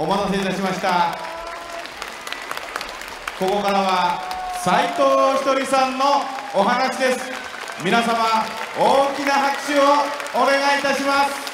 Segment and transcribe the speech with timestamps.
[0.00, 1.18] お待たせいたしました。
[3.36, 4.22] ここからは
[4.62, 6.04] 斉藤ひとりさんの
[6.54, 7.18] お話です。
[7.82, 8.14] 皆様
[8.78, 9.82] 大きな拍手を
[10.40, 11.48] お願いいたします。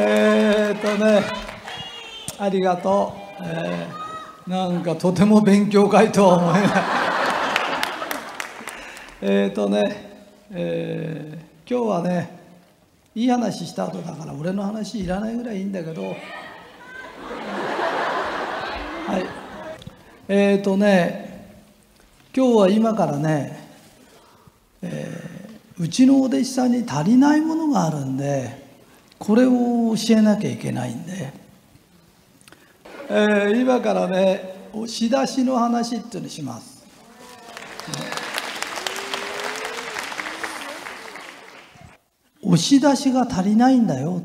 [0.00, 1.22] えー、えーっとね
[2.38, 6.70] ありがとう、えー、なんかとても勉強会とは思えない。
[9.46, 9.96] えっとね、
[10.50, 12.38] えー、今日はね
[13.14, 16.02] いい話した後だから俺の話いらないぐらいいいんだけど。
[16.02, 16.14] は
[19.18, 19.24] い。
[20.28, 21.54] えっ、ー、とね
[22.36, 23.70] 今日は今からね
[24.82, 28.67] えー、うちのお弟子さんに足りないものがあるんで
[29.18, 31.32] これを教えなきゃいけないんで、
[33.10, 36.78] えー、今からね押し出しの話っていうのします。
[42.42, 44.22] 押し出しが足りないんだよ、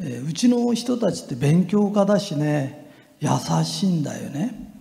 [0.00, 2.88] えー、うちの人たちって勉強家だしね。
[3.20, 3.30] 優
[3.64, 4.72] しいんだよね。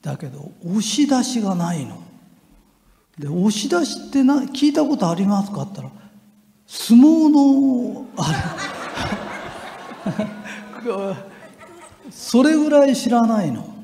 [0.00, 2.02] だけど押し出しがないの。
[3.18, 6.03] で押し出しってな聞いたことありますかって言ったら
[6.66, 8.32] 相撲のあ
[10.84, 11.14] れ。
[12.10, 13.74] それぐらい知らないの。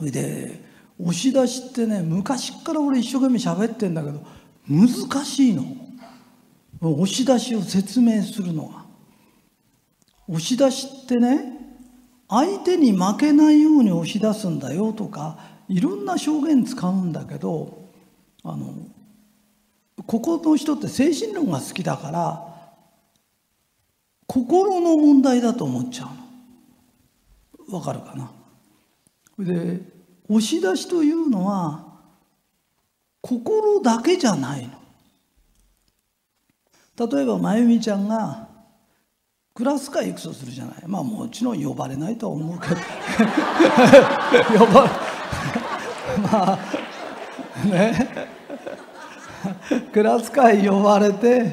[0.00, 0.62] で
[0.98, 4.22] 押し出しってね昔から俺一生懸命喋ってんだけど
[4.68, 4.88] 難
[5.24, 5.64] しいの。
[6.80, 8.84] 押し出しを説明するのが。
[10.28, 11.58] 押し出しってね
[12.28, 15.38] 相手に負けないように押し出すんだよとか
[15.68, 17.88] いろんな表現使うんだけど
[18.44, 18.72] あの
[20.10, 22.44] ここの人って精神論が好きだから
[24.26, 26.08] 心の問題だと思っちゃ
[27.68, 27.78] うの。
[27.78, 28.28] わかるかな？
[29.38, 29.80] で
[30.28, 32.00] 押し出しというのは
[33.20, 34.72] 心だけじゃないの。
[37.06, 38.48] 例えば真由美ちゃんが
[39.54, 42.74] クラス会行くとするじゃないまあもちろん呼ばれないとは思うけど
[44.58, 44.90] 呼ば
[46.32, 46.58] まあ
[47.64, 48.39] ね
[49.92, 51.52] クラス会呼ばれて、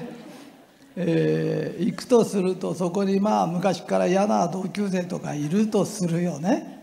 [0.96, 6.76] えー、行くとするとそこにまあ昔から嫌な同級生とかいるとするよね。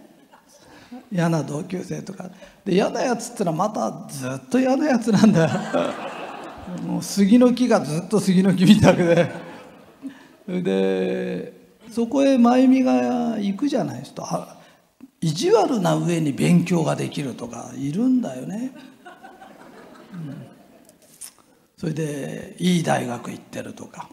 [1.11, 2.31] 嫌な同級生とか。
[2.65, 5.51] で嫌なやつってのはまたずっと嫌なやつなんだよ。
[6.87, 9.31] もう杉の木がずっと杉の木みたいで
[10.49, 11.53] で
[11.91, 14.57] そこへ真由美が行くじゃないですか。
[15.21, 18.73] 意地悪な上に勉強ができるとかいるんだよね、
[21.85, 24.09] それでいい大学行ってるとか。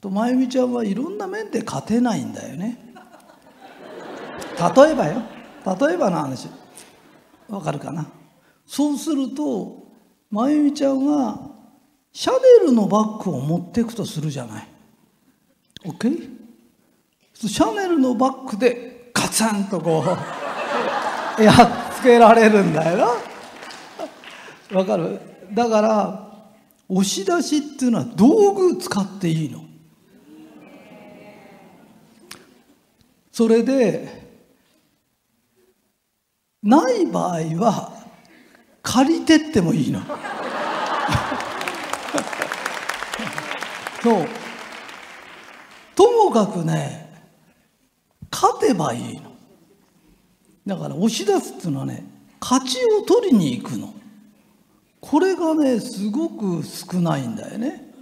[0.00, 2.94] と真由美ちゃんはいろんな面で勝てないんだよね。
[4.76, 5.20] 例えばよ。
[5.80, 6.48] 例えばの話。
[7.48, 8.06] わかるかな。
[8.64, 9.88] そうすると
[10.30, 11.50] 真由美ちゃんは
[12.12, 12.32] シャ
[12.62, 14.68] ネルのバッグを持っていくとするじゃない。
[15.86, 16.30] OK?
[17.34, 20.04] シャネルのバッグでガツンとこ
[21.40, 21.56] うやっ
[21.92, 22.98] つけられるんだよ
[24.70, 24.78] な。
[24.78, 25.18] わかる？
[25.52, 26.29] だから
[26.92, 29.64] 押し出しっていうのは道具使っていいの。
[33.30, 34.20] それで
[36.62, 37.92] ない場合は
[38.82, 40.00] 借りてってもいいの。
[44.02, 44.28] そう。
[45.94, 47.08] ともかくね
[48.32, 49.30] 勝てばいいの。
[50.66, 52.04] だから押し出すっていうのはね
[52.40, 53.94] 勝ちを取りに行くの。
[55.00, 57.92] これがねすごく少ないんだよね。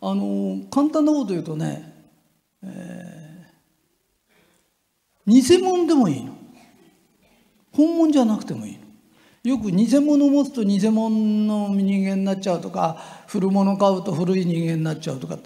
[0.00, 1.92] あの簡単なこと言うとね、
[2.62, 6.32] えー、偽物でもいいの。
[7.72, 8.78] 本物じゃなくてもいいの。
[9.44, 15.38] よく偽物を持つと偽物の人間になっちゃうとか古物買うと古い人間になっちゃうとか。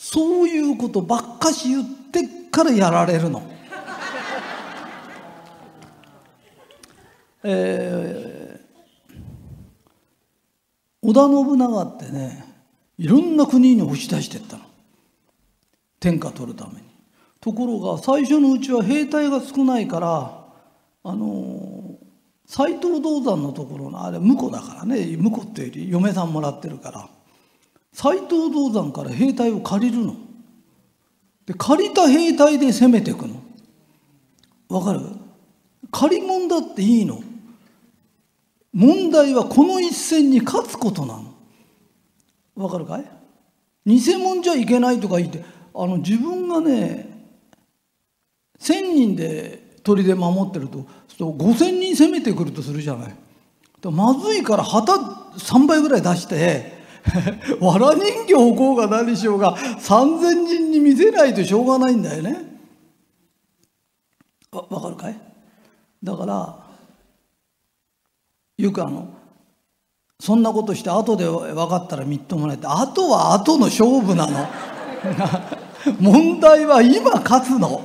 [0.00, 2.22] そういうことばっかし言って
[2.52, 3.42] からやられるの。
[7.42, 8.27] えー、
[11.08, 12.44] 織田信長ってね
[12.98, 14.64] いろんな国に押し出してったの。
[16.00, 16.88] 天下取るために。
[17.40, 20.44] ところが最初のうちは兵隊が少ないから
[21.04, 21.96] あの
[22.44, 25.16] 斎藤道山のところのあれ婿だからね。
[25.16, 27.08] 婿っていうより嫁さんもらってるから。
[27.94, 30.14] 斎藤道山から兵隊を借りるの。
[31.46, 33.42] で借りた兵隊で攻めていくの。
[34.68, 35.00] わかる？
[35.90, 37.22] 借り物だっていいの。
[38.78, 41.34] 問題はこの一戦に勝つことなの
[42.54, 43.04] わかるかい？
[43.84, 45.44] 偽物じゃいけないとか言って
[45.74, 47.08] あの自分がね
[48.60, 50.86] 1,000人で砦守ってると
[51.18, 53.14] そう5,000人攻めてくるとするじゃない。
[53.82, 56.78] まずいから旗3倍ぐらい出して
[57.60, 62.60] わら人形をこうが何しようが3,000人に見せないとしょうがないんだよね。
[64.52, 65.18] わわかるかい？
[66.04, 66.67] だから
[68.58, 69.08] よくあの
[70.20, 74.46] そんなことして後で分かったらみっともないって後は後の勝負なの。
[76.00, 77.82] 問題は今勝つの。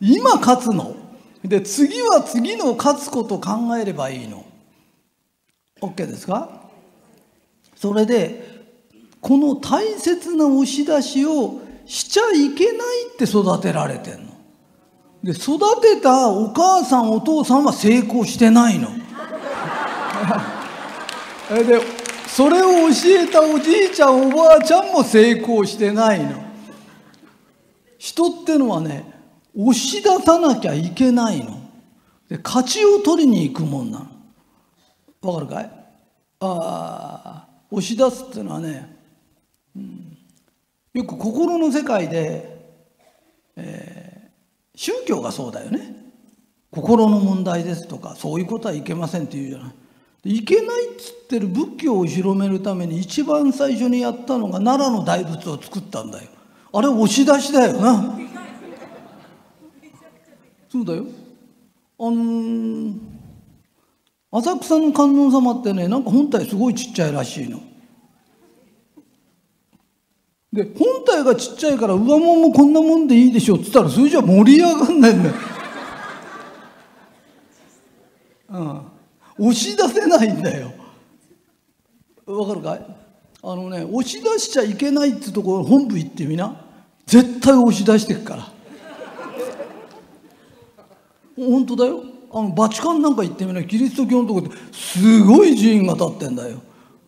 [0.00, 0.96] 今勝つの。
[1.44, 4.44] で次は次の勝つことを考えればいいの。
[5.80, 6.48] OK ですか？
[7.76, 8.66] それで
[9.20, 14.32] この大切な押し出しをしちゃいけないって育てられてんの。
[15.22, 18.88] で育てたお母さんお父さんは成功してないの。
[21.50, 21.80] で
[22.28, 26.40] それを教えたおじいちゃんおばあちゃんも成功してないの。
[27.98, 29.04] 人ってのはね
[29.56, 31.60] 押し出さなきゃいけないの。
[32.28, 34.06] で勝ちを取りに行くもんなの。
[35.32, 35.64] わかるかい？
[36.40, 38.96] ああ押し出すっていうのはね、
[39.76, 40.16] うん、
[40.94, 42.78] よく心の世界で、
[43.56, 45.96] えー、宗教がそうだよね。
[46.70, 49.74] 心の問題ですとかそういうことはいけませんって言うじゃない。
[50.24, 56.28] いけないっつってる仏教を広めるために一番最初にやったのが奈良の大仏を作ったんだよ。
[56.72, 58.18] あれ押し出しだよな。
[60.70, 61.06] そうだよ。
[61.98, 62.94] あのー、
[64.30, 67.60] 浅草の観音様ってねなんか本体すごいちっちゃいらしいの。
[70.52, 75.34] で本体がちっちゃいから上もんもこんなもんでいいでしょっつったらそれじゃ盛り上がんないんだよ、
[78.50, 78.89] うん。
[79.40, 80.72] 押し出せないんだよ。
[82.26, 82.86] わかるかい？
[83.42, 86.64] あのね押し出しちゃいけないってところ本部行ってみな。
[87.06, 88.52] 絶対押し出してくから。
[91.36, 92.04] 本当だよ。
[92.32, 93.64] あのバチカンなんか行ってみな。
[93.64, 96.60] キリスト教のとこですごい寺院が建ってんだよ。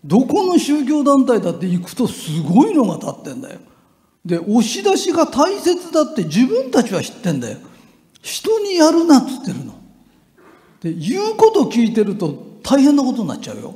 [0.03, 3.61] どこの宗教団体だって行くとすごいのが建ってんだよ。
[4.25, 7.59] で押し出しが大切だって自分たちは知ってんだよ。
[8.23, 9.75] 人にやるなっつってるの。
[10.83, 13.75] で言うこと聞いてると大変なことになっちゃうよ。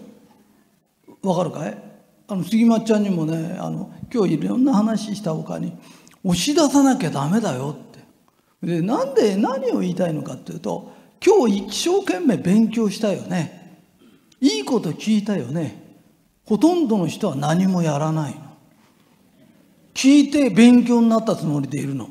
[1.23, 1.83] わかるかい？
[2.29, 5.73] あの杉松ちゃんにもねあの今日いろんな話したほかに
[6.25, 8.67] 押し出さなきゃダメだよって。
[8.67, 10.93] でなんで何を言いたいのかっていうと
[11.25, 13.85] 今日一生懸命勉強したよね。
[14.41, 15.85] いいこと聞いたよね。
[16.45, 18.41] ほとんどの人は何もやらないの。
[19.95, 22.11] 聞いて勉強になったつもりでいるの。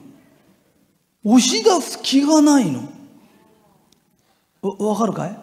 [1.24, 2.90] 押し出す気がないの。
[4.70, 5.38] わかるかい？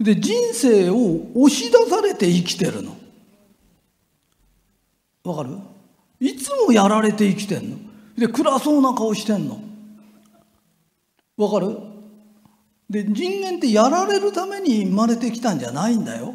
[0.00, 2.96] で人生を押し出されて生きてるの。
[5.24, 5.58] わかる？
[6.20, 7.76] いつもやられて生きてんの。
[8.16, 9.60] で暗そうな顔してんの。
[11.36, 11.78] わかる？
[12.90, 16.34] で人間ってやられるために生まれてきたんじゃないんだよ。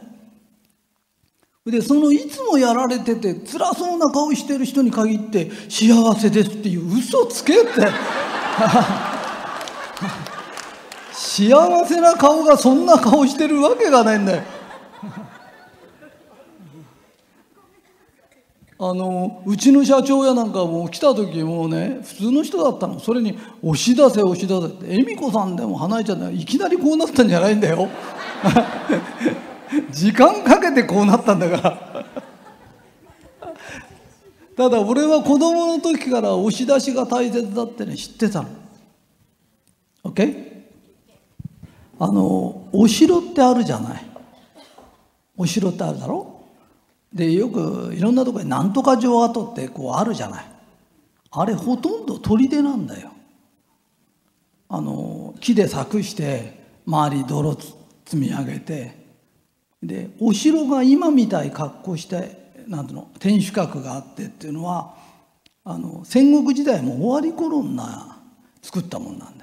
[1.66, 7.72] でそのいつもやられてて辛そうな顔してる人に限って幸せですっていう嘘つけって。
[11.34, 11.50] 幸
[11.88, 14.44] せな顔がそんな顔してるわけがないんだよ。
[18.78, 23.00] あのうちの社長やなんかも来た時もうね普通の人だったの。
[23.00, 27.90] それに押し出せ押し出せって恵美子さんでも花江ちゃんでいきなりこうなったんじゃないんだよ。
[29.90, 32.06] 時間かけてこうなったんだから。
[34.56, 38.50] ただ俺は子供の時から押し出しが大切だってね知ってたの。
[40.04, 40.53] OK?
[42.04, 44.06] あのお城ってあるじゃない。
[45.38, 46.44] お城ってあるだろ？
[47.14, 50.46] でよくいろんなところになんとか城跡ってこうあるじゃない。
[51.32, 53.12] あれほとんど砦なんだよ。
[54.68, 57.78] あの木で柵して周り泥積
[58.18, 59.02] み上げて。
[59.82, 64.96] でお城が今みたい格好してなんていうの天守閣があってっていうのは
[65.64, 68.18] あの戦国時代も終わり頃にな
[68.62, 69.43] 作ったもんなんだ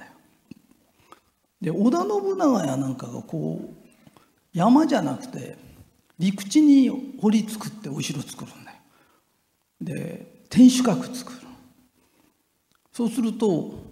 [1.61, 4.17] で織田信長やなんかがこう
[4.53, 5.57] 山じゃなくて
[6.17, 8.77] 陸地に堀作ってお城作るんだよ。
[9.81, 11.37] で天守閣作る。
[12.91, 13.91] そうすると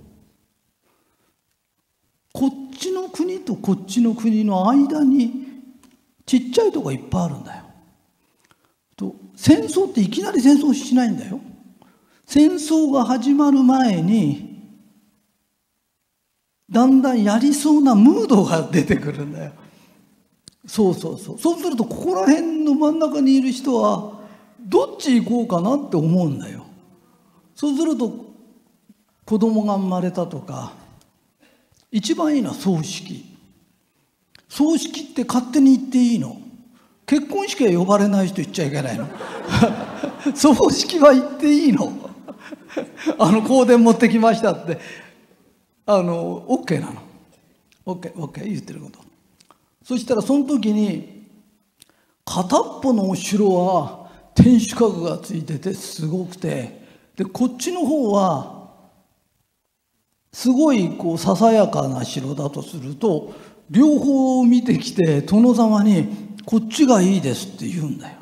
[2.33, 5.47] こっちの国とこっちの国の間に
[6.25, 7.63] ちっちゃいとこいっぱいあるんだよ。
[8.95, 11.39] と戦争っていきなり戦争しないんだよ。
[12.25, 14.48] 戦争が始まる前に
[16.69, 19.51] だんだんやりそうなムードが出てくるんだよ。
[20.67, 21.39] そうそうそう。
[21.39, 24.19] そうするとここら辺の真ん中にいる人は
[24.61, 26.65] どっち行こうかなって思うんだよ。
[27.55, 28.13] そうすると
[29.25, 30.73] 子供が生まれたとか
[31.91, 33.25] 一番いいのは葬式
[34.47, 36.39] 葬式って勝手に言っていいの？
[37.05, 39.07] 結婚式は呼ばれない人言っちゃいけないの？
[40.35, 41.91] 葬式は言っていいの？
[43.17, 44.77] あの香典持ってきましたって
[45.91, 47.01] あの OK なの
[47.87, 48.99] OKOK、OK, OK、言ってること
[49.83, 51.27] そしたらその時に
[52.23, 56.79] 片っぽのお城は天守閣がついててすごくて
[57.15, 58.69] でこっちの方は
[60.31, 63.33] すごいこうささやかな城だとすると
[63.71, 66.07] 両方見てきて殿様に
[66.45, 68.19] 「こっちがいいです」って言うんだよ。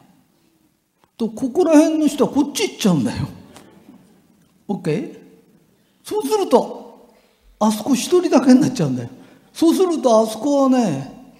[1.18, 3.28] とここら辺の人はこっち行っちゃうんだよ。
[4.70, 5.20] OK?
[6.06, 6.77] そうすると
[7.60, 9.10] あそこ一人だけになっちゃうんだよ。
[9.54, 11.34] そうするとあそこはね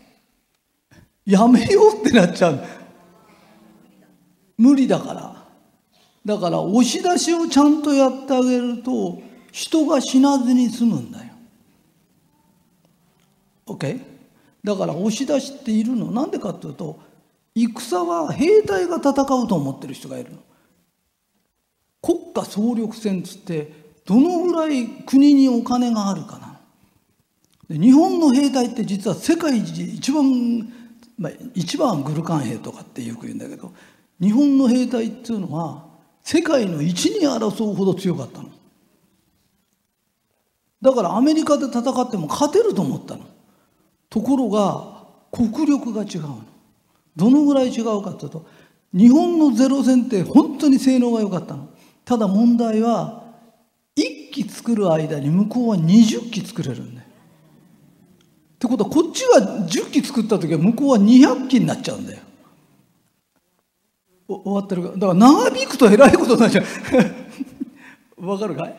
[1.26, 2.64] やめようってなっちゃう。
[4.58, 5.38] 無理だから。
[6.26, 9.22] だから押し出しをちゃんとやってあげると
[9.52, 11.34] 人が死なずに済むんだよ。
[13.68, 14.02] OK?
[14.64, 17.00] だから押し出しっているのなんでかっていうと
[17.56, 20.40] 戦は兵隊が戦うと思ってる人がいるの。
[22.02, 23.72] 国家総力戦つって
[24.08, 26.60] どのぐらい国にお金があるかな。
[27.70, 30.74] 日本の兵隊って実は世界一番、
[31.20, 33.74] まあ、一番グルカン兵とかってよく言うんだけど
[34.22, 35.84] 日本の兵隊っていうのは
[36.24, 38.50] 世界の一に争うほど強かったの。
[40.82, 43.26] だからアメリカで戦っても勝てると思ったの。
[44.10, 46.46] ところが国力が違うの。
[47.18, 48.46] どのぐらい違うかというと
[48.94, 51.68] 日本のゼロ戦って本当に性能が良かったの。
[52.06, 53.27] ただ問題は
[54.28, 57.08] 1機作る間に向こうは20機作れるんだよ。
[57.08, 62.20] ってことはこっちが10機作った時は向こうは200機になっちゃうんだよ。
[64.28, 64.90] 終わってるか？
[64.94, 66.64] だから長引くとえらいことになっちゃ
[68.18, 68.76] う わかるかい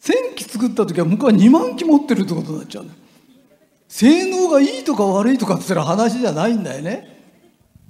[0.00, 2.98] ？1000機作った時は向こうは2万機持ってるってことになっちゃうんだよ。
[3.88, 7.22] 性能がいいとか悪いとかって言ったら話じゃないんだよね。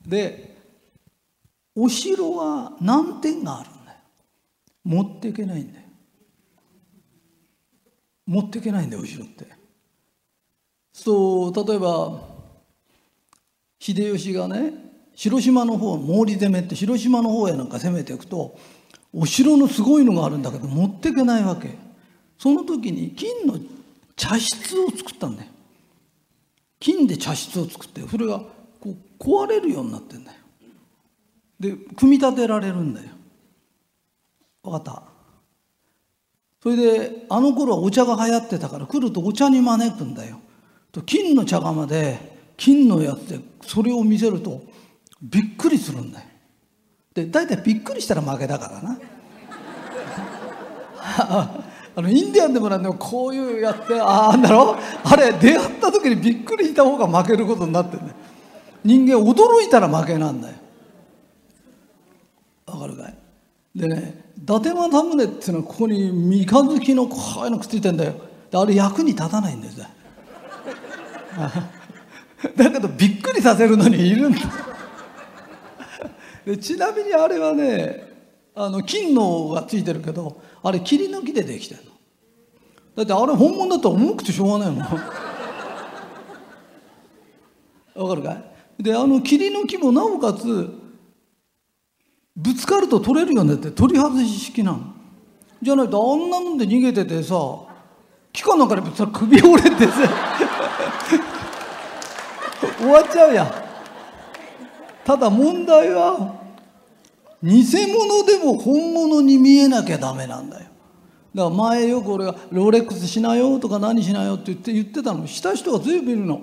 [0.06, 0.56] で
[1.74, 3.98] お城は難点があるんだよ。
[4.84, 5.85] 持っていけないんだよ。
[8.26, 9.46] 持っていけないんだよお城って。
[10.92, 12.20] そう例えば
[13.78, 14.72] 秀吉がね
[15.14, 18.58] 広島の方毛利攻めって広島の方へなんか攻めていくと
[19.14, 21.70] お城のすごいのがあるんだけど持っていけないわけ。
[22.38, 23.58] その時に金の
[24.14, 25.50] 茶室を作ったんだよ。
[26.78, 28.40] 金で茶室を作ってそれが
[28.80, 30.38] こう壊れるようになってんだよ。
[31.58, 33.08] で組み立てられるんだよ。
[34.62, 35.02] 分かった？
[36.66, 40.40] それであの頃はお茶が流行ってたから来るとお茶に招くんだよ。
[40.90, 42.18] と金の茶釜で
[42.56, 44.62] 金のやつでそれを見せると
[45.22, 46.26] びっくりするんだよ。
[47.14, 48.98] で大体びっくりしたら負けだからな。
[51.94, 58.12] あのインディアンでもなんでもこういうやってああんだろあれ出会った時にびっくりした方が負けることになってね
[58.82, 60.54] 人間驚いたら負けなんだよ。
[62.66, 63.14] わかるかい？
[63.76, 68.14] でね達政宗っていうのはここに三日月のこういうのくっついてんだよ。
[68.52, 69.86] あれ役に立たないんですよ
[72.56, 74.38] だけどびっくりさせるのにいるんだ。
[76.46, 78.06] でちなみにあれはね
[78.54, 81.90] あの金のがついてるけどあれ霧の木でできてるの。
[82.94, 84.80] だってあれ本物だったら重くてしょうがないもん。
[88.04, 88.32] わかるか
[88.78, 88.82] い？
[88.82, 90.70] であの霧の木もなおかつ
[92.36, 94.80] ぶつかると取れるようになって取り外し式なの。
[95.62, 97.34] じゃないとあんなもんで逃げててさ
[98.32, 99.92] 木かなんかでぶつかる首折れてさ
[102.78, 103.50] 終わっちゃうやん。
[105.04, 106.34] ただ問題は
[107.42, 110.66] 偽物でも本物に見えなきゃダメなんだよ。
[111.34, 115.26] だから前よく俺がロレックスしなよとか何しなよって言って言ってたの。
[115.26, 116.40] した人が随分いるの。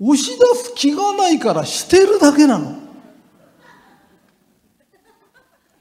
[0.00, 2.85] 押し出す気がないからしてるだけなの。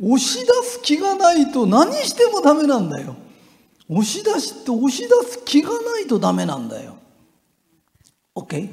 [0.01, 3.15] 押し出す気がないと何してもダメなんだよ。
[3.87, 6.95] 押し出しって押し出す気がないとダメなんだよ。
[8.35, 8.69] OK?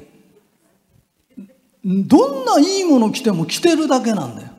[1.85, 4.49] どんないいもの着ても着てるだけなんだよ。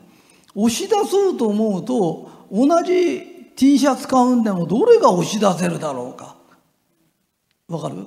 [0.54, 6.36] 押し出そうと思うと同じ T シャツ買うんでもどれが押し出せるだろうか。
[7.68, 8.06] わかる？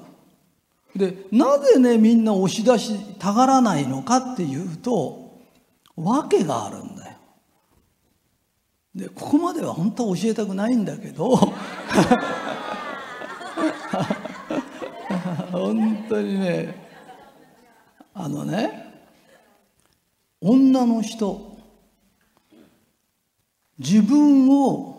[0.96, 5.38] でなぜねみんな押し出したがらないのかっていうと
[5.96, 6.97] 訳があるんだ。
[8.98, 11.36] でここまでは本当は教えたくないんだけど
[15.52, 16.74] 本当にね
[18.16, 18.88] あのね
[20.42, 21.56] 女の人
[23.78, 24.98] 自分を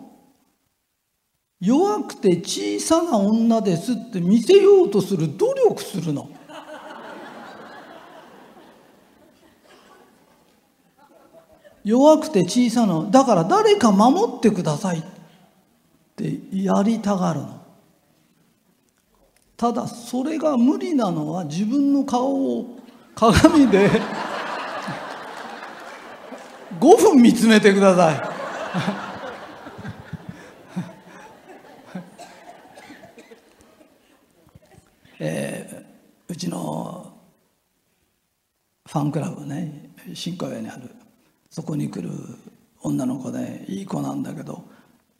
[1.59, 6.29] 弱くて小さな女ですって見せようとする努力するの。
[11.83, 15.03] 弱くて小さなだから誰か守ってくださいっ
[16.15, 17.59] てやりたがるの。
[19.55, 22.79] ただそれが無理なのは自分の顔を
[23.13, 23.89] 鏡で
[26.79, 28.21] 5分見つめてください。
[35.21, 37.13] えー、うちの
[38.85, 40.89] ファンクラブね新小岩にある
[41.49, 42.09] そこに来る
[42.81, 44.63] 女の子でいい子なんだけど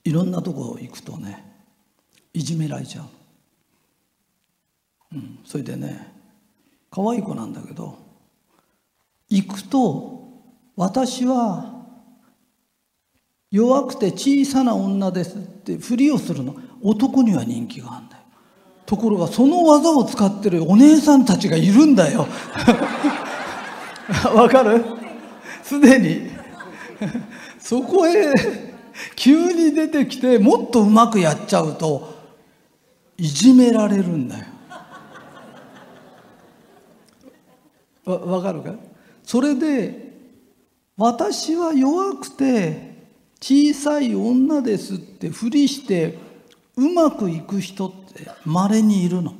[0.04, 1.46] いろんなとこ行くとね
[2.34, 3.06] いじめられちゃう、
[5.16, 6.14] うん、それでね
[6.92, 7.98] 可愛い子なんだけど
[9.30, 10.20] 行くと
[10.76, 11.78] 私は
[13.52, 16.56] 弱くて小さな女ですってふりをするの。
[16.82, 18.24] 男には人気があるんだよ。
[18.86, 22.28] ところがその技を使ってるお姉さんたちがいるんだよ。
[24.34, 24.99] わかる？
[25.70, 26.32] すでに。
[27.60, 28.34] そこへ
[29.16, 32.12] 急に出てきてもっとうまくやっちゃうと
[33.18, 34.46] いじめられるんだよ。
[38.06, 38.74] わ分かるか？
[39.24, 40.10] それで
[40.98, 43.06] 私は弱くて
[43.40, 46.18] 小さい女ですってふりして
[46.76, 49.36] うまくいく人ってまれにいるの。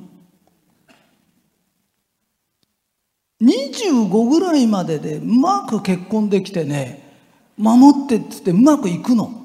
[3.40, 7.08] 25ぐらいまででうまく結婚できてね
[7.56, 9.40] 守ってっつってうまくいくの。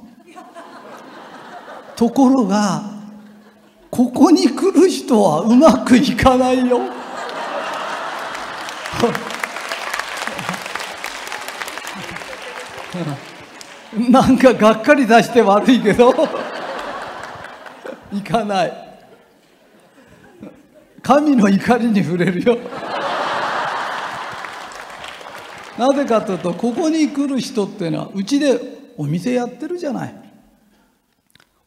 [1.96, 2.94] ところが
[3.90, 6.80] ここに来る人はうまくいかないよ。
[14.10, 16.14] なんかがっかり出して悪いけど
[18.12, 18.74] 行かない
[21.02, 22.58] 神の怒りに触れるよ
[25.78, 28.60] なぜかというとここに来る人っていうのはうちで
[28.98, 30.16] お店やってるじゃない。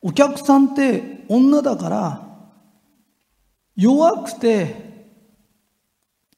[0.00, 2.28] お客さんって女だから
[3.76, 5.08] 弱くて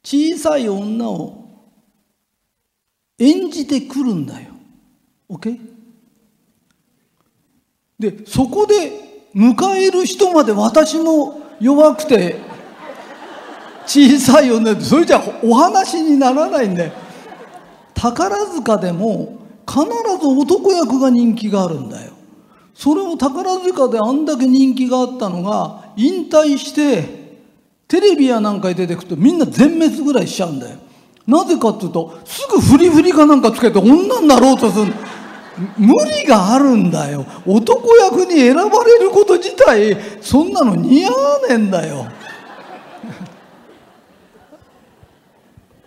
[0.03, 1.41] 小さい女を
[3.19, 4.51] 演じてくるんだよ。
[5.29, 5.71] OK?
[7.99, 8.93] でそこで
[9.35, 12.37] 迎える人まで私も弱くて
[13.87, 16.91] 小さいよねそれじゃお話にならないんで
[18.01, 19.37] 宝塚でも
[19.69, 22.13] 必ず男役が人気があるんだよ。
[22.75, 27.05] それを宝塚であんだけ人気があったのが引退して
[27.87, 30.79] テレビやなんかに出てくとみんな全滅ぐらいしちゃうんだよ。
[31.27, 34.95] なぜかっていうとすぐフリフリかなんかつけて女になろうとする。
[35.77, 37.27] 無理があるんだよ。
[37.47, 42.07] 男役に選ばれること自体そんなの似合わねえんだよ。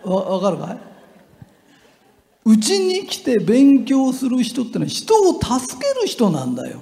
[0.04, 0.93] わかるかい？
[2.46, 6.82] うちに来て勉強する人ってのは人を助ける人なんだよ。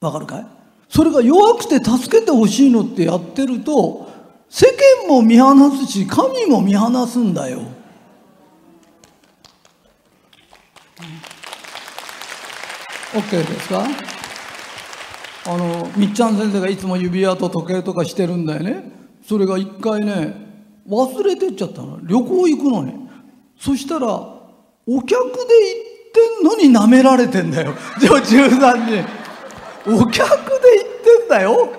[0.00, 0.46] わかるかい？
[0.88, 4.08] それが弱くて助けてほしいのってやってると
[4.48, 4.66] 世
[5.04, 7.60] 間も見放すし神も見放すんだよ。
[13.12, 13.86] OK ですか？
[15.46, 18.90] あのみっちゃん先生がいつも指輪と時計とかしてるんだよね。
[19.26, 20.34] それが一回ね
[20.88, 21.98] 忘れてっちゃったの。
[22.02, 23.07] 旅行行くのに。
[23.58, 24.06] そしたら
[24.86, 27.74] お客で行ってんのに舐められてんだよ。
[28.00, 29.04] 女中さんに。
[29.86, 31.72] お客で行ってんだよ。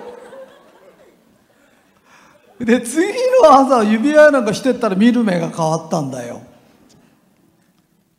[2.58, 3.06] で次
[3.42, 6.42] の朝指輪なんかしてったら見る目が変わったんだよ。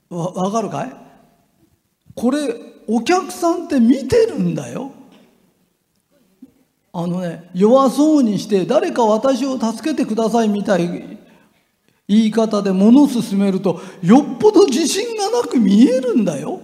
[0.10, 0.94] わ分かるかい？
[2.16, 2.40] これ
[2.88, 4.92] お客さんって見てるんだよ。
[6.94, 11.20] あのね弱そうにして誰か私を助けてくださいみたい
[12.12, 16.60] 言い方で物を進めるとよっぽど自信がなく見えるんだよ。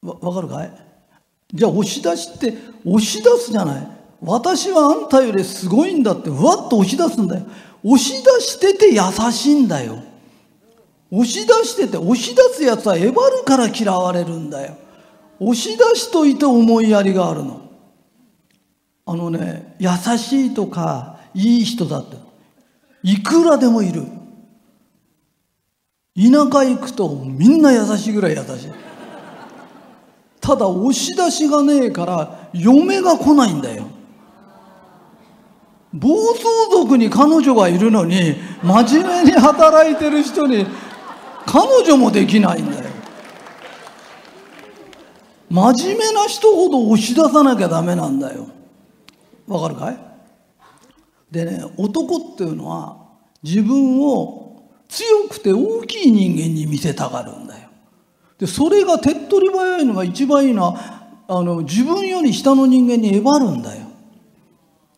[0.00, 0.72] わわかるかい？
[1.52, 2.54] じゃあ押し出しって
[2.86, 3.88] 押し出すじゃない。
[4.22, 7.46] 私はあんたよりすごいんだってふわっと押し出すんだよ。
[7.84, 9.00] 押し出してて優
[9.30, 9.98] しいんだよ。
[11.10, 14.78] 押し出してて押し出すやつはえばるから嫌われるんだよ。
[15.38, 17.60] 押し出しといて思いやりがあるの。
[19.04, 22.31] あのね優しいとかいい人だって。
[23.02, 24.04] いくらでもいる。
[26.14, 28.70] 田舎行くとみんな優しいぐらい優しい。
[30.40, 33.86] ただ押し出しがねえから嫁が来ないんだよ。
[35.92, 40.66] 暴走族に彼女がいるのに真面目に働いてる人に
[41.46, 42.84] 彼女もできないんだよ。
[45.50, 48.46] 真面目な人ほど押し出さなきゃダメなんだよ。
[49.46, 50.11] わかるかい？
[51.32, 52.98] でね男っていうのは
[53.42, 57.70] 自分を強くて大きい人間に見せたがるんだよ。
[58.38, 63.86] でそれが手っ取り早いのが一番いいのはあの自分より下の人間にえばるんだよ。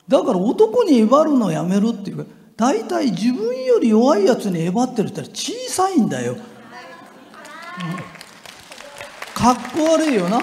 [0.09, 6.37] だから男にえばるのやめろっていうか大体自分より弱いやつにえばってるって小さいんだよ、
[9.35, 10.41] かっこ悪いよな。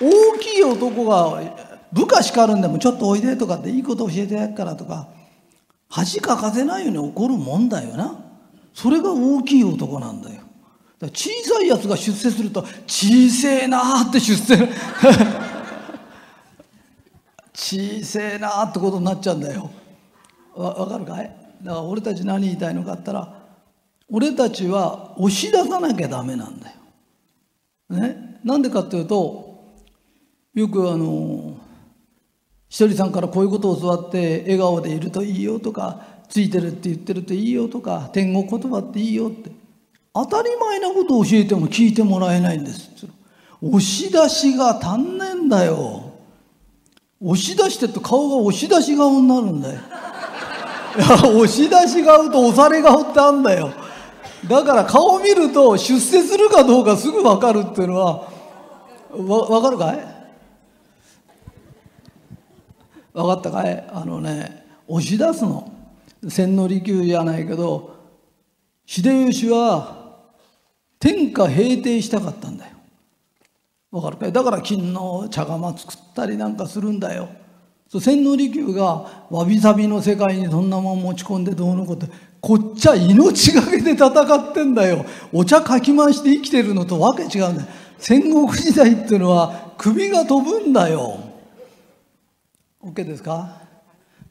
[0.00, 1.42] 大きい男が
[1.92, 5.08] 部下叱るんでもちょっとおいでとかっていいこと教えてやっからとか
[5.88, 8.24] 恥かかせないように怒るもんだよな。
[8.72, 10.40] それが大きい男なんだよ。
[11.00, 14.56] 小さいやつが出世すると小せえなーって出世。
[17.52, 19.70] 小せえなーってことになっちゃうんだよ。
[20.54, 21.36] わ分かるかい？
[21.62, 23.34] だから俺たち何言いたいのかったら
[24.08, 26.76] 俺たちは押し出さなきゃダメなんだよ。
[27.90, 29.74] ね、なんでかっていうと
[30.54, 31.49] よくあの
[32.70, 39.50] ひとりさんからこういうことを教わって笑顔でいるといいよとかついてるって言ってるといいよとか天国言葉っていいよって。
[40.14, 42.88] 当たり前なことを教えても聞いてもらえないんです。
[43.60, 46.12] 押し出しが足んねえんだよ。
[47.20, 49.80] 押し出してって顔が押し出し顔になるんだよ。
[50.96, 53.72] いや押し出し顔と押され顔ってあんだよ。
[54.48, 58.28] だから顔見ると出世するかどうかすぐ分かるっていうのは
[59.10, 60.19] わ分かるかい？
[63.12, 63.84] 分かったかい？
[63.92, 65.72] あのね押し出すの。
[66.28, 67.96] 千利休じゃないけど
[68.84, 70.18] 秀吉は
[70.98, 72.72] 天下平定したかったんだよ。
[73.90, 74.32] わかるかい？
[74.32, 77.28] だから金の茶釜作ったりなんかするんだよ。
[78.00, 82.06] 千利休がわびさびの世界にそんなもん持ち込んでどうのこと
[82.40, 85.04] こっちは命がけで戦ってんだよ。
[85.32, 87.68] お茶かき回して生きてるのとわけ違うんだよ。
[87.98, 91.29] 戦国時代っていうのは首が飛ぶんだよ。
[92.82, 93.60] OK ですか？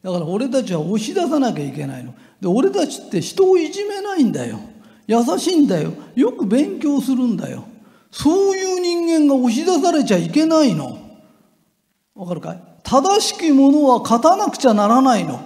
[0.02, 2.14] だから俺たちは押し出さなきゃいけないの。
[2.42, 4.60] で俺たちって人をいじめないんだよ。
[5.08, 5.94] 優しいんだよ。
[6.16, 7.66] よく勉強するんだよ。
[8.12, 10.98] そういう人間が押し出されちゃいけないの。
[12.16, 12.64] わかるかい？
[12.84, 15.40] 正しきものは勝たなくちゃならないの。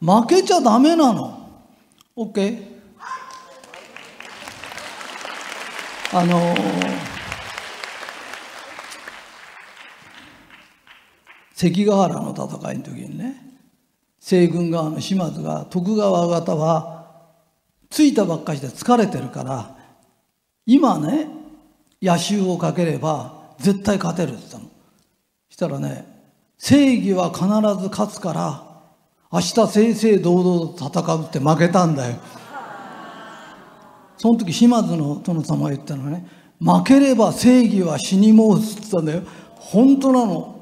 [0.00, 1.48] 負けちゃダメなの。
[2.16, 2.74] OK?
[6.12, 7.13] あのー、
[11.54, 13.36] 関ヶ原の戦いの時にね
[14.18, 17.04] 西軍側の島津が徳川方は
[17.90, 19.76] 着いたばっかしで疲れてるから
[20.66, 21.28] 今ね
[22.02, 24.64] 野襲をかければ絶対勝てるって言ったの。
[25.48, 26.04] したらね
[26.58, 27.44] 正義は必
[27.82, 28.64] ず勝つから
[29.30, 29.54] 明日
[29.94, 32.16] 正々堂々と戦うって負けたんだよ。
[34.16, 36.26] その時島津の殿様が言ったのはね
[36.58, 39.22] 負ければ正義は死に申すって言ったんだよ。
[39.56, 40.53] 本当なの。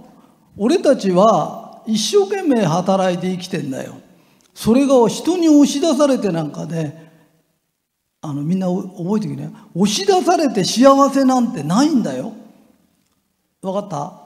[0.57, 3.95] 俺たちは一生懸命働いて生きてんだよ。
[4.55, 7.11] それが人に押し出されてなんかね
[8.21, 9.51] あのみんな覚えておきね。
[9.75, 12.35] 押し出されて幸せなんてないんだよ。
[13.63, 14.19] 分かった？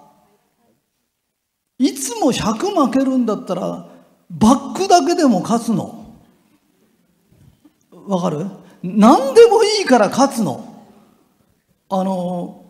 [1.78, 3.88] いつも100負けるんだったら
[4.30, 6.04] バックだけでも勝つの。
[8.08, 8.46] わかる？
[8.82, 10.84] 何でもいいから勝つの。
[11.88, 12.64] あの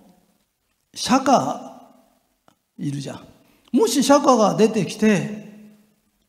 [0.95, 1.73] 釈迦
[2.79, 3.27] いるじゃん。
[3.77, 5.47] もし釈迦が出てきて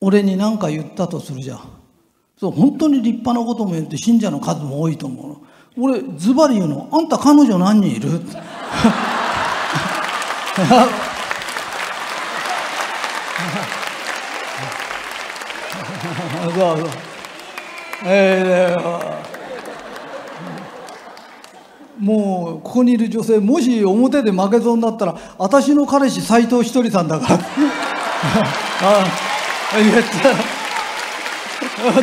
[0.02, 1.60] 俺に何か言ったとするじゃん。
[2.40, 5.42] そう本当に立派なことも言って信者の数も多いと思うの。
[5.80, 8.10] 俺ズバリ言うのあんた彼女何人いる？
[16.44, 16.90] そうそう。
[18.06, 19.37] えー、
[22.00, 27.36] もうここにいる女性もし表で負けそうになったら私の彼氏斎藤ひとりさんだから。
[27.36, 27.40] あ
[28.84, 29.06] あ
[29.78, 30.34] 言った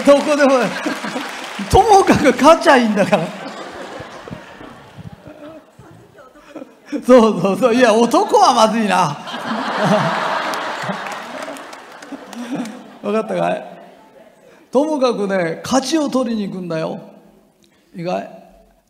[0.04, 0.50] どこでも
[1.70, 3.26] ともかく勝ちゃいいんだから。
[6.90, 9.16] そうそうそういや男はまずいな。
[13.02, 13.64] 分かったかい？
[14.70, 17.00] ともかくね勝ちを取りに行くんだよ。
[17.94, 18.33] 意外。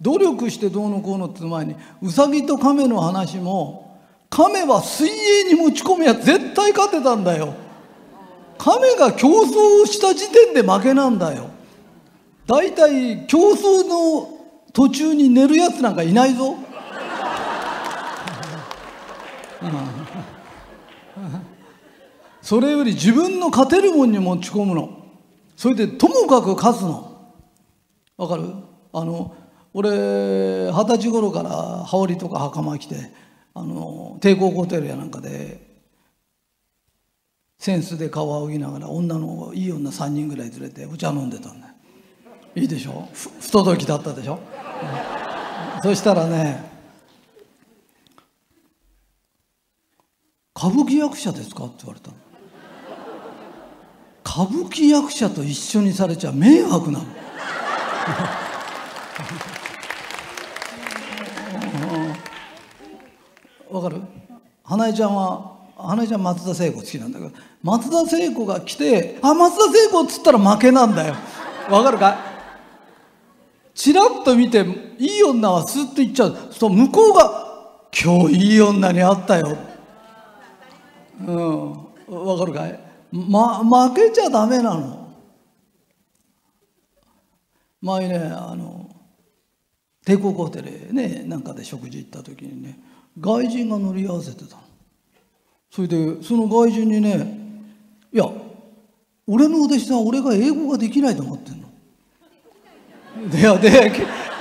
[0.05, 7.55] 努力してどうのこうのって前にウサギと亀の話も亀は水泳に持ち込みは絶対勝てたんだよ。
[8.59, 11.49] 亀が競争をした時点で負けなんだよ。
[12.47, 14.29] だいたい競争の
[14.75, 16.55] 途中に寝るやつなんかいないぞ。
[22.43, 24.90] それより自分の勝てるもんに持ち込むの。
[25.57, 27.33] それでともかく勝つの。
[28.19, 28.51] わかる？
[28.93, 29.35] あの
[29.77, 29.91] 俺
[30.71, 31.51] 二十歳頃から
[31.85, 33.11] 羽織とか袴着て
[33.55, 35.61] あの帝国ホテルやなんかで
[37.61, 41.75] 扇子で顔を仰ぎながら女のいい女3人ぐらい連れてお茶飲んでたんだよ。
[42.55, 43.09] いいでしょ？
[43.13, 44.39] 不届きだったでしょ、
[45.83, 46.71] そしたらね
[50.57, 52.13] 「歌舞伎役者ですか?」って言われた
[54.25, 57.05] 歌舞伎役者と一緒にされちゃ迷惑なの。
[63.75, 64.01] わかる？
[64.63, 67.33] 花江ちゃんは花江ちゃん松田聖子好きなんだけど
[67.63, 71.15] 松田聖子が来て「あ松田聖子」っつったら負けなんだよ。
[71.69, 72.11] わかるか？
[72.13, 72.17] い
[73.75, 74.65] チラッと見て
[74.99, 76.37] いい女はスッと行っちゃう。
[76.53, 79.59] そう向こうが「今日いい女に会ったよ」
[81.27, 81.71] うん。
[82.07, 82.79] わかるかい、
[83.11, 85.09] ま、負けちゃダメなの。
[87.83, 88.89] 前ねあの
[90.07, 92.79] 帝国ホテルねなんかで食事行った時にね
[93.20, 94.57] 外人が乗り合わせてた
[95.70, 97.38] それでその外人にね
[98.12, 98.29] 「いや
[99.27, 101.68] 俺のお弟子さん俺が英語ができないと思ってんの」
[103.38, 103.92] いやで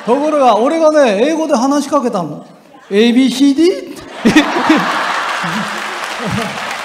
[0.05, 2.45] ところが俺がね英語で話しかけたの
[2.89, 3.93] 「ABCD?」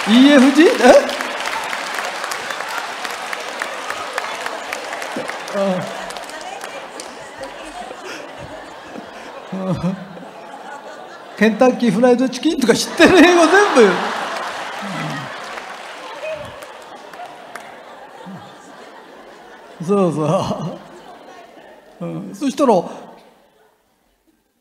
[0.09, 0.67] EFG?
[9.65, 9.99] え？
[11.39, 13.53] ケンタッキーフライドチキンとか知ってる英語全
[19.81, 20.69] 部、そうそ
[22.01, 22.83] う、うん、そしたら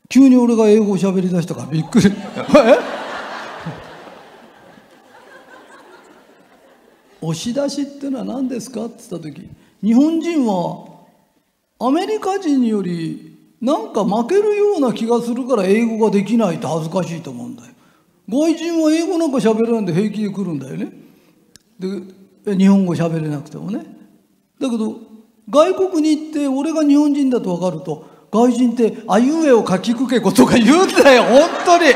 [0.08, 2.06] 急に俺が英語を喋りだしたからびっくり。
[2.06, 2.12] え？
[7.20, 8.84] 押し出しってのは何ですか？
[8.84, 9.50] って言った時
[9.82, 10.86] 日本人は
[11.80, 17.68] アメリカ人よりなんか負けるような気がするから英語ができないって恥ずかしいと思うんだよ。
[18.28, 20.92] 外人は英語なんか喋れないんで平気で来るんだよね。
[22.44, 23.84] で日本語喋れなくてもね。
[24.60, 24.96] だけど
[25.50, 31.24] 外国に行って俺が日本人だと分かると外人って「あいうえをかきくけこ」とか言うんだよ。
[31.24, 31.94] 本当に。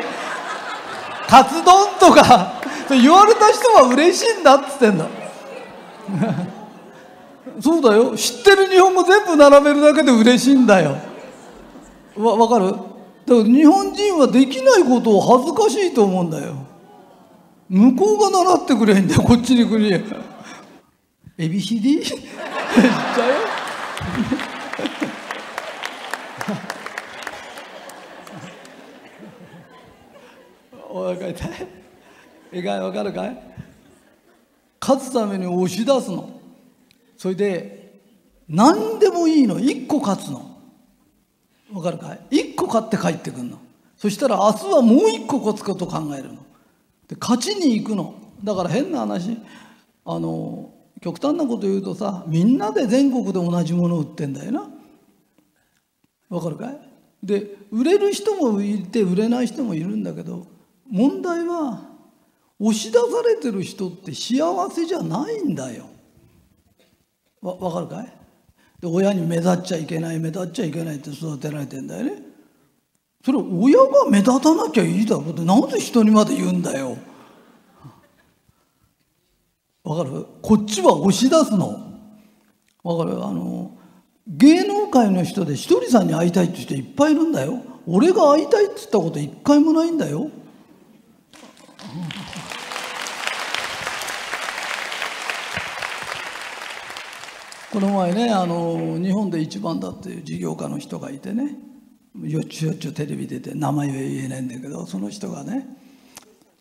[1.28, 5.06] カツ丼とか言われた人は嬉しいんだっつってんだ。
[7.60, 8.16] そうだよ。
[8.16, 11.11] 知ってる日本語全部並べるだけで嬉しいんだよ。
[12.16, 12.66] わ分かる？
[12.66, 12.82] だか
[13.26, 16.66] ら日本人はできないことを恥ずかしいと思うんだよ。
[17.68, 19.90] 向こうが習ってくれんだよこっちに来り
[21.38, 22.04] ABCD?
[22.04, 23.28] 知っちゃう？
[23.30, 23.34] よ
[30.90, 31.50] おいかいたい
[32.52, 33.38] いかいわかるかい？
[34.80, 36.28] 勝つために押し出すの。
[37.16, 38.00] それで
[38.48, 39.58] 何でもいいの。
[39.60, 40.51] 1個勝つの。
[41.72, 43.58] わかるかい？1個勝って帰ってくるの。
[43.96, 46.44] そしたら明日はもう1個勝つこと考えるの。
[47.08, 48.14] で勝ちに行くの。
[48.42, 49.38] だから変な話
[50.04, 54.68] あの極端なこと言うとさみんなで全国で同じものを売ってんだよな。
[56.28, 56.78] わかるかい？
[57.22, 60.46] で売れる人もいて売れない人もいるんだけど
[60.90, 61.82] 問題は
[62.58, 65.86] 押し出されてる人って幸せじゃないんだよ。
[67.40, 68.12] わ分かるかい？
[68.82, 72.14] で親に目立っちゃいけない目立っちゃいけないって育てられてんだよね。
[73.24, 76.98] それ親が目立たなきゃいいだろうってなんで人にまで言うんだよ。
[79.84, 80.26] わかる？
[80.42, 81.80] こっちは押し出すの。
[82.82, 83.24] わかる？
[83.24, 83.78] あの
[84.26, 87.62] 芸能界の人でひとりさんに会いたいって人いっぱいいるんだよ。
[87.86, 90.28] 俺が会いたいって言ったこと一回もないんだよ。
[97.72, 101.56] この前ねあの日本で一番だっていう事業家の人がいてね
[102.22, 105.66] よっちゅうよっちゅうテレビ出て名前は言えないんだけどその人がね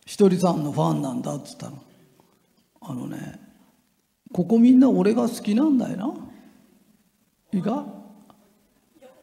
[0.06, 1.84] ひとりさんのファンなんだっつったの。
[2.80, 3.41] あのね
[4.32, 6.13] ここみんな俺が好きなんだよな。
[7.54, 7.86] いいか？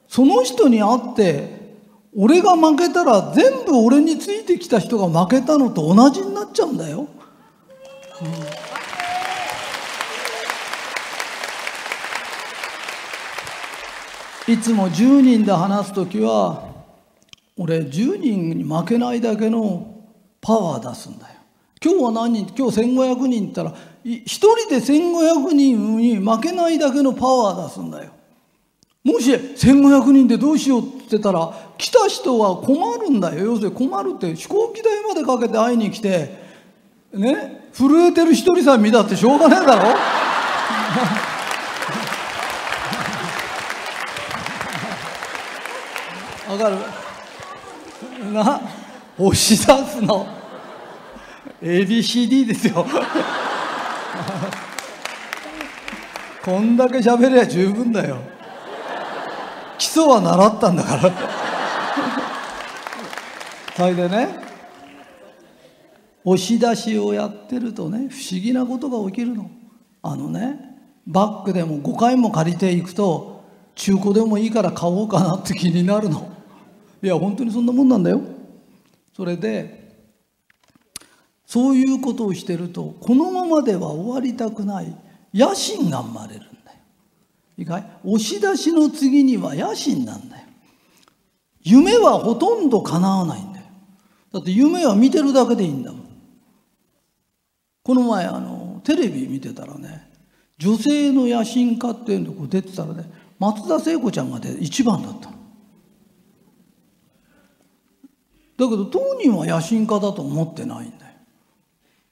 [0.06, 1.78] その人に会って
[2.14, 7.08] 俺が負けたら全部俺についてきた人が負けたのと同じになっちゃうんだよ、うん
[14.48, 16.64] いつも10人で話す時は
[17.58, 19.94] 俺10人に負けないだけの
[20.40, 21.34] パワー出すんだよ。
[21.84, 28.12] 今日は何人今日1500人いったら1人で1500人に負けないだけのパワー出すんだよ。
[29.04, 33.44] もし1500人でどうしようって言ってたら来た人は困るんだよ。
[33.44, 36.34] 要するに困るって飛行機代までかけて会いに来て
[37.12, 39.94] ね震えてるひとりさん見たってしょうがねえだろ。
[46.48, 46.76] わかる。
[48.32, 48.60] な
[49.18, 50.26] 押し出すの。
[51.60, 52.86] ABCD ですよ。
[56.44, 58.18] こんだけ喋りゃ十分だよ。
[59.76, 61.12] 基礎は習ったんだから。
[63.76, 64.28] それでね
[66.24, 69.50] 押し出しをやってるとね不思議なことが起きるの。
[70.02, 70.58] あのね
[71.06, 76.37] バッグでも5回も借りていくと中古でもいいから買おうかなって気になるの。
[77.02, 78.20] いや本当にそんなもんなんだよ。
[79.14, 79.88] それで
[81.46, 84.94] そういうことをしてるとこのままでは終わりたくない。
[85.34, 86.52] 野心が生まれるんだよ。
[87.58, 87.86] いいかい？
[88.04, 90.44] 押し出しの次には野心なんだよ。
[91.62, 93.66] 夢はほとんど叶わないんだよ。
[94.32, 96.08] だって夢は見てるだけでいいんだもん。
[97.82, 100.10] この前あのテレビ見てたらね
[100.58, 105.38] 女性の野心家っていうのこう出てたらね松田聖子ちゃんがで一番だったのだ
[108.66, 111.12] けど当人は野心家だと思ってないんだよ。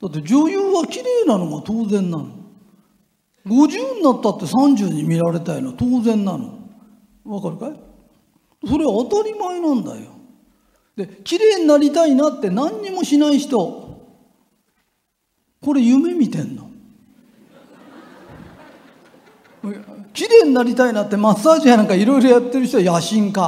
[0.02, 2.28] だって女優は綺麗なのが当然なの。
[3.46, 6.58] 50になったって30に見られたいのは当然なの。
[7.24, 7.72] わかるかい？
[8.68, 10.12] それは当たり前なんだよ。
[10.96, 13.84] で綺麗になりたいなって何にもしない人。
[15.62, 16.70] これ夢見てんの？
[20.12, 23.40] 綺麗になりたいなってマッサージやなんかいろいろやってる人は野心家。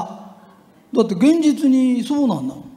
[0.92, 2.67] だって現実にそうなんだもん。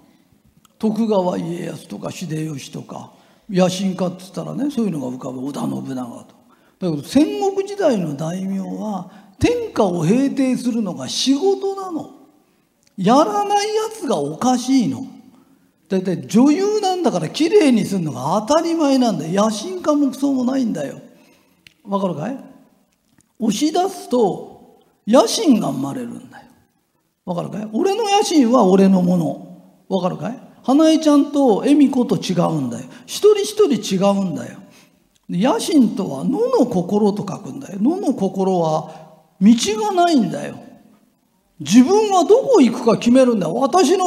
[0.81, 3.11] 徳川家康とか秀吉とか
[3.47, 6.35] 野心家っつったらねそういうのが浮かぶ織田信長と
[6.79, 12.15] だけど戦国時代の大名は天下を平定するのが仕事なの。
[12.97, 15.05] やらないやつがおかしいの。
[15.87, 19.43] だいたい女優なんだから綺麗にするのが当たり前なんだよ。
[19.43, 20.99] 野心家もクソもないんだよ。
[21.83, 22.43] わかるかい？
[23.39, 26.45] 押し出すと野心が生まれるんだよ。
[27.25, 27.69] わかるかい？
[27.71, 29.63] 俺の野心は俺のもの。
[29.87, 30.50] わかるかい？
[30.63, 32.85] 花江ちゃんと恵美子と違うんだよ。
[33.05, 34.59] 一人一人違うんだよ。
[35.29, 37.79] 野心とは野の心と書くんだよ。
[37.79, 40.55] 野の心は道がないんだよ。
[41.59, 43.55] 自分はどこ行くか決めるんだよ。
[43.55, 44.05] 私の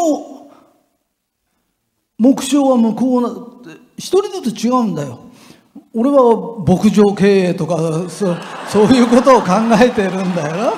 [2.18, 5.20] 目標は向こうな一人ずつ違うんだよ。
[5.92, 8.36] 俺は牧場経営とかそ
[8.68, 10.74] そういうことを考えてるんだよ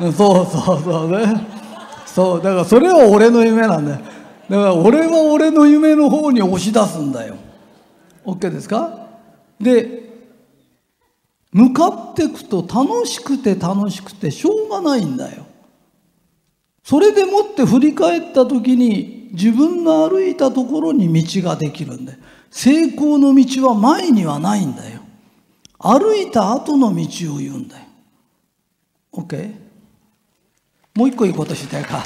[0.00, 0.12] な。
[0.12, 1.46] そうそうそうね。
[2.06, 4.00] そうだからそれは俺の夢なんだよ。
[4.50, 7.36] だから俺は俺の夢の方に押し出すんだよ。
[8.24, 9.08] OK ですか？
[9.60, 10.10] で
[11.52, 15.46] 向かっていくと楽しくて楽しくてしょうがないんだよ。
[16.82, 22.18] それでもって振り返った時に自分の歩いたところに道ができるんだよ。
[22.50, 25.00] 成功の道は前にはないんだよ。
[25.78, 27.84] 歩いた後の道を言うんだよ。
[29.12, 29.54] OK?
[30.96, 32.02] もう一個いいことしたいか？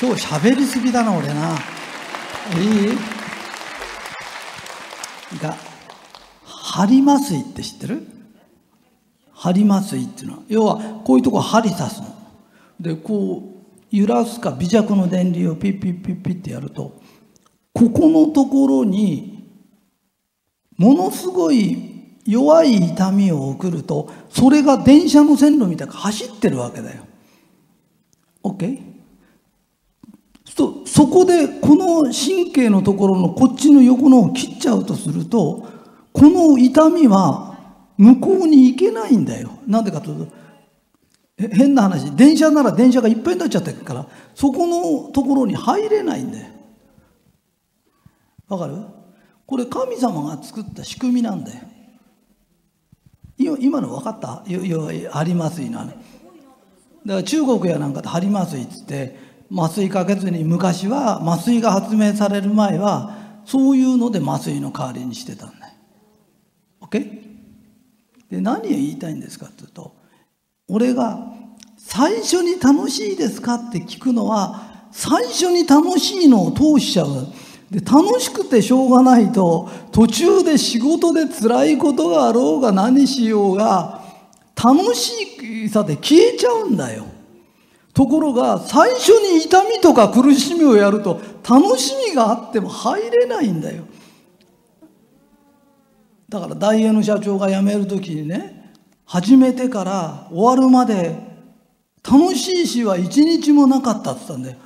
[0.00, 1.58] 今日喋りすぎだな俺な
[2.56, 2.94] い
[5.34, 5.38] い？
[5.38, 5.54] が
[6.44, 8.06] 針麻酔って知ってる？
[9.32, 12.08] 針麻酔っていうのは要はこういうとこ針刺すの
[12.80, 13.50] でこう
[13.90, 16.98] 揺らすか微弱の電流をピッピッピッピッってやると
[17.74, 19.44] ここのところに
[20.78, 27.02] ものすごい弱い痛みを送るとそれが電車の線路みたいに走ってるわけだよ。
[28.42, 28.89] OK?
[30.60, 35.66] そそこでこの神経のところのこっちの横のを切っちゃうとすると
[36.12, 37.56] この痛みは
[37.96, 39.52] 向こうに行けないんだよ。
[39.66, 40.32] なんでかというと
[41.38, 46.48] 変な話電車なら電車がいっぱいになっちゃってるからそこのところに入れないんだよ。
[48.48, 48.74] わかる？
[49.46, 51.60] これ神様が作った仕組みなんだよ。
[53.58, 54.44] 今の分かった？
[54.46, 55.86] 要は針麻酔なの。
[55.86, 55.98] だか
[57.06, 65.74] ら中国やなんかで針麻酔っつって麻酔かけずに昔は麻酔が発明される前はそういうので麻酔の代わりにしてたんだよ。
[66.82, 67.20] OK?
[68.30, 69.96] で何を言いたいんですかっていうと
[70.68, 71.18] 俺が
[71.76, 77.26] 最初に楽しいですかって聞くのは最初に楽しいのを通しちゃう。
[77.70, 84.02] で楽しくてしょうがないと途中で仕事で辛いことがあろうが何しようが
[84.56, 87.04] 楽しさで消えちゃうんだよ。
[87.92, 93.84] ところが最初に痛みとか苦しみをやると楽しみがあっても入れないんだよ。
[96.28, 98.72] だからダイエーの社長が辞める時にね
[99.04, 101.18] 始めてから終わるまで
[102.08, 104.56] 楽しい日は一日もなかったって言ったんだよ。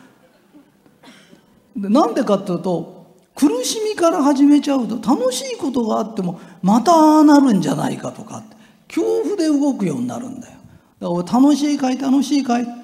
[1.77, 2.95] でなんでかっていうと
[3.35, 8.45] 苦しみから始めちゃうと楽しいことがあってもまたああなるんじゃないかとか
[8.87, 10.59] 恐怖で動くようになるんだよだか
[11.01, 12.84] ら俺楽しいかい楽しいかい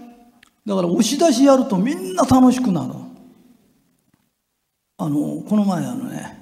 [0.67, 2.95] だから押し出しやるとみんな楽しくなる。
[4.99, 6.39] あのこの前あのね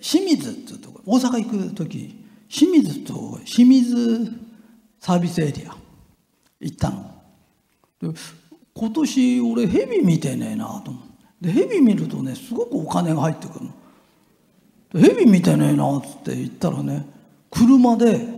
[0.00, 2.14] 清水っていうとこ大阪行く時
[2.48, 4.32] 清水と清水
[5.00, 5.74] サービスエリア
[6.60, 7.10] 行ったの。
[8.00, 8.08] で
[8.74, 11.02] 今年俺蛇見てねえなと思っ
[11.40, 13.72] てで蛇見るとねすごくお金が入ってくるの。
[14.92, 17.06] 蛇見てねえなっつって言ったらね
[17.50, 18.37] 車で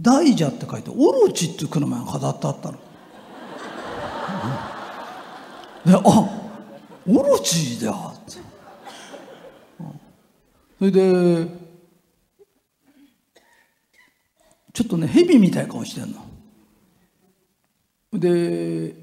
[0.00, 2.78] 大蛇」って書いて「オロチ」っていう車が飾ってあったの。
[5.86, 6.00] であ
[7.06, 8.32] オロチだって。
[10.78, 11.46] それで
[14.72, 16.24] ちょっとね蛇みたいな顔してんの。
[18.12, 18.94] で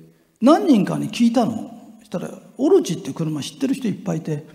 [0.42, 1.72] 何人かに聞いたの。
[2.04, 4.46] したらオロチっていう車知ってる人いっぱいいて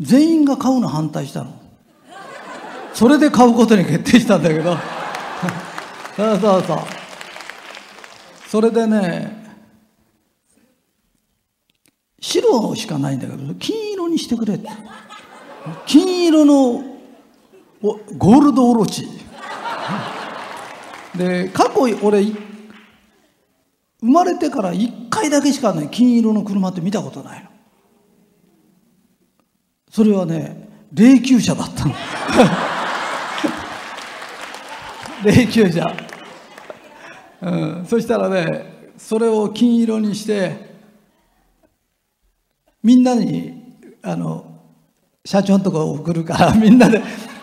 [0.00, 1.60] 全員が買うの反対したの。
[2.92, 4.76] それで買うことに決定したんだけど。
[6.16, 6.78] そうそうそう。
[8.48, 9.44] それでね
[12.20, 14.68] 白しかないんだけど金色にしてくれて。
[15.86, 16.84] 金色の
[17.80, 19.08] ゴールドオロチ
[21.16, 22.36] で過去俺生
[24.02, 27.48] まれてから1回だけしかね金色の車って見たことないの。
[29.90, 31.94] それはね霊柩車だったの。
[35.24, 35.96] 霊柩車、
[37.40, 40.74] うん、そしたらねそれを金色にして
[42.82, 44.60] みんなにあの
[45.24, 47.02] 社長のとこ送るから みんなで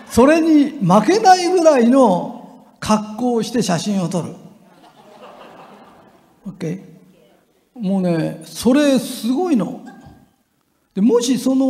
[0.10, 4.36] それに負けないぐらいの格好をして写真を撮る。
[6.46, 6.82] OK
[7.76, 9.82] もうねそれすごいの。
[10.94, 11.66] でもしその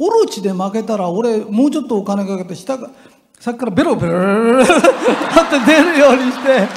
[0.00, 2.90] オロチで負けたら俺もうちょっとお金かけて下が
[3.40, 4.72] さっきからベロベロって
[5.66, 6.68] 出るようにして。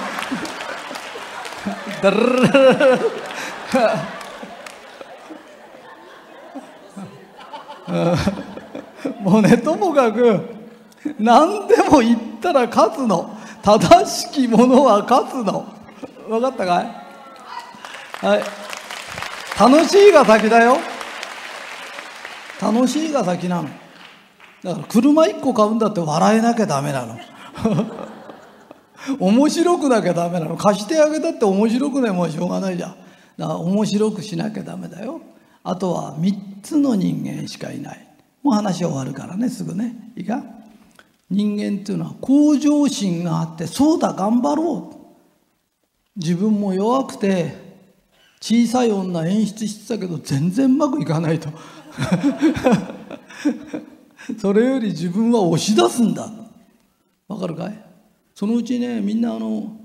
[2.02, 2.52] ダルルル
[9.22, 10.40] もうねともかく
[11.20, 13.38] 何でも言ったら勝つの。
[13.64, 15.66] 正しきものは勝つの。
[16.28, 18.26] 分かったかい？
[18.26, 18.44] はい。
[19.60, 20.78] 楽しいが先だよ。
[22.62, 23.70] 楽しいが先なの。
[24.64, 27.18] だから車1個買うんだって笑えなきゃダメなの。
[29.20, 30.58] 面白くなきゃダメなの。
[30.58, 32.96] 貸してあげたって面白くないもんしょうがないじゃん。
[33.38, 35.22] だから面白くしなきゃダメだよ。
[35.64, 38.08] あとは3つの人間しかいない。
[38.44, 40.14] もう話終わるからねすぐね。
[40.16, 40.44] いいか？
[41.30, 44.96] 人間っていうのは向上心があってそうだ頑張ろう。
[46.18, 47.56] 自分も弱くて
[48.42, 51.50] 小さい女演出してたけど全然うまくいかないと。
[54.38, 56.30] それより自分は押し出すんだ。
[57.28, 57.86] わかるかい？
[58.36, 59.78] そのうちねみんなあの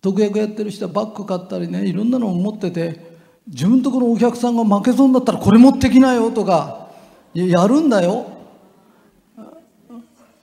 [0.00, 6.90] 特約やってる人はバッグ買ったりねいろんなのを持ってて自分とこのお客さんが負けそうになったらこれ持ってきなよとか
[7.34, 8.26] やるんだよ。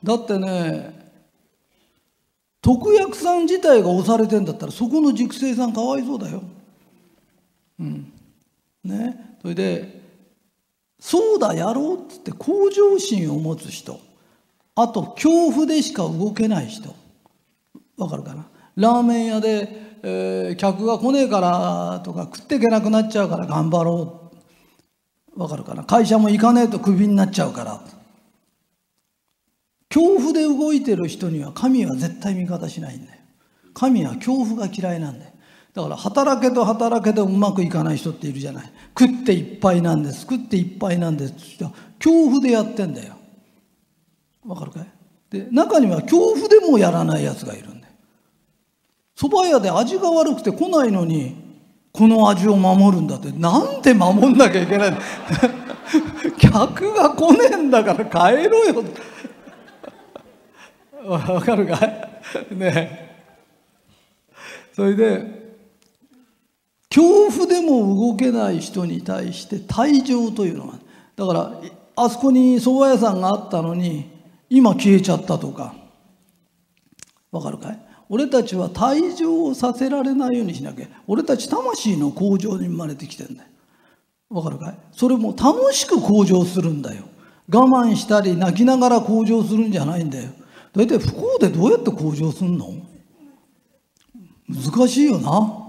[0.03, 0.93] だってね
[2.61, 6.43] 特約さん自体が押されてんだったらそこの熟成さんかわいそうだよ。
[7.79, 8.11] うん。
[8.83, 9.94] ね、それで
[11.07, 13.99] 「そうだやろう」っつって向上心を持つ人。
[14.73, 16.95] あと恐怖でしか動けない人。
[17.97, 18.47] わかるかな？
[18.75, 24.31] ラーメン屋でえー、客が来ねえからとか食っていけなくなっちゃうから頑張ろ
[25.35, 25.41] う。
[25.41, 25.83] わかるかな？
[25.83, 27.81] 会社も行かねえとクビになっちゃうから。
[29.89, 33.19] 恐怖で動いてる人には神は絶対味方しないんだよ。
[33.73, 35.31] 神は恐怖が嫌いなんだよ。
[35.75, 38.71] だから働けと働けとうまくいかない人っているじゃない。
[38.97, 40.21] 食っていっぱいなんです。
[40.21, 41.65] 食っていっぱいなんですって。
[41.99, 43.15] 恐怖でやってんだよ。
[44.47, 44.85] わかるかい？
[45.29, 47.93] で中には恐怖でもやらないやつがいるんだよ。
[49.17, 51.35] 蕎麦屋で味が悪くて来ないのに
[51.91, 53.31] この味を守るんだって。
[53.33, 54.93] なんで守んなきゃいけない
[56.39, 58.83] 客が来ねえんだから帰ろよ。
[61.05, 61.75] わかるか
[62.49, 62.55] い？
[62.55, 63.13] ね
[64.73, 65.44] それで
[66.95, 70.79] 恐怖でも動けない人に対して退場というのが
[71.17, 71.61] だから
[71.97, 74.09] あそこに蕎麦屋さんがあったのに
[74.49, 75.75] 今消えちゃったとか。
[77.31, 77.79] わかるかい？
[78.07, 80.87] 俺たちは退場をさせられないようにしなきゃ。
[81.05, 83.49] 俺たち魂の向上に生まれてきてんだよ。
[84.29, 84.77] わかるかい？
[84.93, 87.03] それも楽しく向上するんだよ。
[87.51, 90.29] 我慢したり泣きながら向上するんじゃないんだよ。
[90.73, 92.73] 大体不幸でどうやって向上すんの？
[94.47, 95.64] 難しいよな。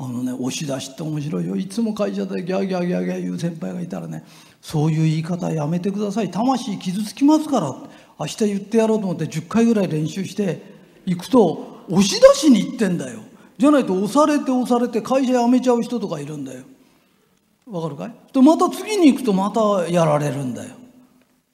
[0.00, 1.56] あのね押し出しって面白いよ。
[1.56, 4.24] いつも会社でギャーギャーギャーギャー言う先輩がいたらね
[4.60, 6.30] そういう言い方やめてください。
[6.30, 7.74] 魂傷つきますから。
[8.20, 10.60] 明日言ってやろうと思って10回ぐらい練習して
[11.06, 13.20] 行くと押し出しに行ってんだよ。
[13.58, 16.64] じゃないと押されて押されて会社辞めちゃう人とかいるんだよ。
[17.66, 18.12] わかるかい？
[18.32, 20.74] でまた次に行くとまたやられるんだよ。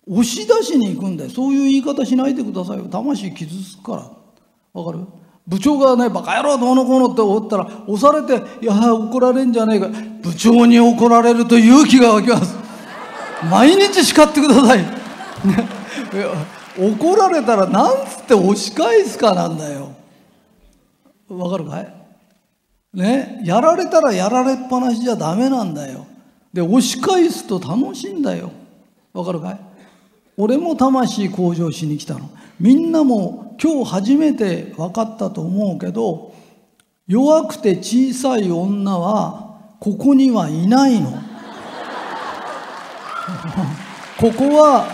[0.06, 1.30] 押し出しに行くんだよ。
[1.30, 2.84] そういう言い方しないでくださいよ。
[2.84, 4.80] 魂傷つくから。
[4.82, 5.06] わかる？
[5.46, 9.88] 部長がねバカ野郎どうのこうのって思ったら押されて「いや怒られんじゃねえか」
[10.22, 12.56] 部長に怒られると勇気が湧きます。
[13.50, 14.88] 毎日叱ってください、ね、
[16.78, 19.90] い怒られたらなんつって押し返すかなんだよ。
[21.28, 21.94] わかるかい？
[22.94, 26.06] ねやられたらやられっぱなしじゃダメなんだよ。
[26.54, 28.50] で押し返すと楽しいんだよ。
[29.12, 29.60] わかるかい？
[30.36, 32.30] 俺も魂向上しに来たの。
[32.58, 36.34] みんなも今日初めて分かったと思うけど
[37.06, 41.10] 弱くて小さい女はここにはいないの。
[44.18, 44.86] ここは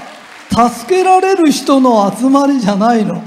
[0.51, 3.23] 助けられる人の集まりじゃないの。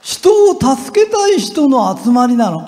[0.00, 2.58] 人を助けたい人の集まりなの。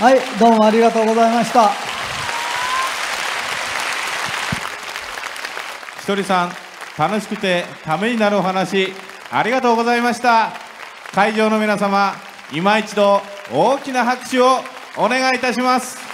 [0.00, 1.89] はいどうもありがとうございました。
[6.10, 6.52] とりさん
[6.98, 8.92] 楽しくてためになるお話
[9.30, 10.50] ありがとうございました。
[11.12, 12.14] 会場の皆様
[12.52, 14.58] 今一度大きな拍手を
[14.96, 16.09] お願いいたします。